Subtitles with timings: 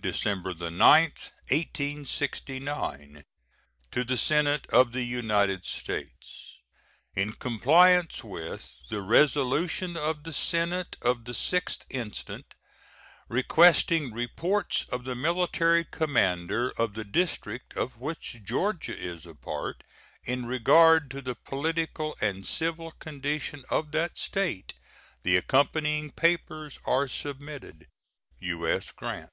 [0.00, 3.24] December 9, 1869.
[3.90, 6.58] To the Senate of the United States:
[7.14, 12.52] In compliance with the resolution of the Senate of the 6th instant,
[13.30, 19.84] requesting reports of the military commander of the district of which Georgia is a part
[20.22, 24.74] in regard to the political and civil condition of that State,
[25.22, 27.86] the accompanying papers are submitted.
[28.40, 28.92] U.S.
[28.92, 29.30] GRANT.